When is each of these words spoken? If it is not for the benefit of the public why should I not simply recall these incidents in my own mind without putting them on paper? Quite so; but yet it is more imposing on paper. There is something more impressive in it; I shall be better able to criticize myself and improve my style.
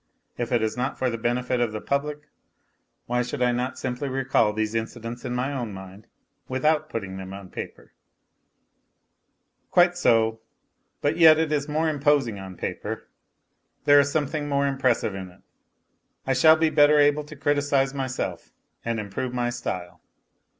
If 0.35 0.51
it 0.51 0.63
is 0.63 0.75
not 0.75 0.97
for 0.97 1.11
the 1.11 1.17
benefit 1.19 1.59
of 1.61 1.73
the 1.73 1.79
public 1.79 2.21
why 3.05 3.21
should 3.21 3.43
I 3.43 3.51
not 3.51 3.77
simply 3.77 4.09
recall 4.09 4.51
these 4.51 4.73
incidents 4.73 5.25
in 5.25 5.35
my 5.35 5.53
own 5.53 5.73
mind 5.73 6.07
without 6.47 6.89
putting 6.89 7.17
them 7.17 7.33
on 7.35 7.51
paper? 7.51 7.93
Quite 9.69 9.95
so; 9.95 10.39
but 11.01 11.17
yet 11.17 11.37
it 11.37 11.51
is 11.51 11.69
more 11.69 11.87
imposing 11.87 12.39
on 12.39 12.57
paper. 12.57 13.09
There 13.85 13.99
is 13.99 14.11
something 14.11 14.49
more 14.49 14.65
impressive 14.65 15.13
in 15.13 15.29
it; 15.29 15.41
I 16.25 16.33
shall 16.33 16.55
be 16.55 16.71
better 16.71 16.97
able 16.97 17.23
to 17.25 17.35
criticize 17.35 17.93
myself 17.93 18.49
and 18.83 18.99
improve 18.99 19.35
my 19.35 19.51
style. 19.51 20.01